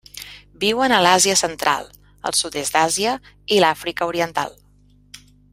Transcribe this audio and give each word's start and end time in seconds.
Viuen 0.61 0.93
a 0.95 1.01
l'Àsia 1.07 1.35
Central, 1.41 1.85
el 2.31 2.35
sud-est 2.39 2.79
d'Àsia 2.79 3.15
i 3.59 3.63
l'Àfrica 3.65 4.11
Oriental. 4.15 4.61